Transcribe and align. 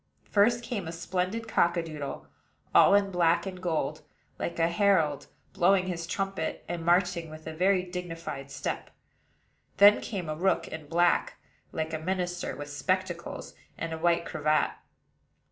First 0.31 0.63
came 0.63 0.87
a 0.87 0.91
splendid 0.91 1.47
cock 1.47 1.77
a 1.77 1.83
doodle, 1.83 2.25
all 2.73 2.95
in 2.95 3.11
black 3.11 3.45
and 3.45 3.61
gold, 3.61 4.01
like 4.39 4.57
a 4.57 4.67
herald, 4.67 5.27
blowing 5.53 5.85
his 5.85 6.07
trumpet, 6.07 6.65
and 6.67 6.83
marching 6.83 7.29
with 7.29 7.45
a 7.45 7.53
very 7.53 7.83
dignified 7.83 8.49
step. 8.49 8.89
Then 9.77 10.01
came 10.01 10.27
a 10.27 10.33
rook, 10.35 10.67
in 10.67 10.87
black, 10.87 11.35
like 11.71 11.93
a 11.93 11.99
minister, 11.99 12.55
with 12.55 12.71
spectacles 12.71 13.53
and 13.77 14.01
white 14.01 14.25
cravat. 14.25 14.71